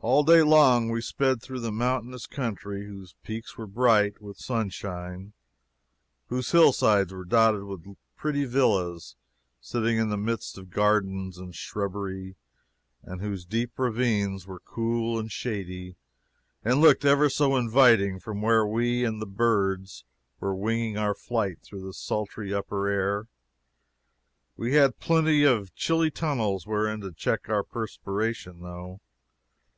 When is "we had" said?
24.54-24.98